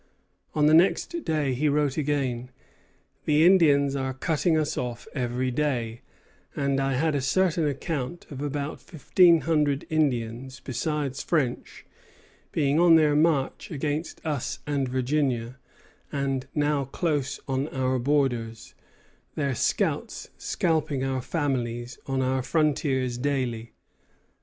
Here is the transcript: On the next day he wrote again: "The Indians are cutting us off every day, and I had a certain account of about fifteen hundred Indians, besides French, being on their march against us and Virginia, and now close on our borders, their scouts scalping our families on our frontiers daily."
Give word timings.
On 0.55 0.65
the 0.65 0.73
next 0.73 1.15
day 1.25 1.53
he 1.53 1.69
wrote 1.69 1.95
again: 1.95 2.49
"The 3.25 3.45
Indians 3.45 3.95
are 3.95 4.15
cutting 4.15 4.57
us 4.57 4.75
off 4.75 5.07
every 5.13 5.51
day, 5.51 6.01
and 6.55 6.79
I 6.79 6.93
had 6.95 7.13
a 7.13 7.21
certain 7.21 7.67
account 7.67 8.25
of 8.31 8.41
about 8.41 8.81
fifteen 8.81 9.41
hundred 9.41 9.85
Indians, 9.91 10.59
besides 10.59 11.21
French, 11.21 11.85
being 12.51 12.79
on 12.79 12.95
their 12.95 13.15
march 13.15 13.69
against 13.69 14.25
us 14.25 14.57
and 14.65 14.89
Virginia, 14.89 15.59
and 16.11 16.47
now 16.55 16.85
close 16.85 17.39
on 17.47 17.67
our 17.67 17.99
borders, 17.99 18.73
their 19.35 19.53
scouts 19.53 20.31
scalping 20.35 21.03
our 21.03 21.21
families 21.21 21.99
on 22.07 22.23
our 22.23 22.41
frontiers 22.41 23.19
daily." 23.19 23.73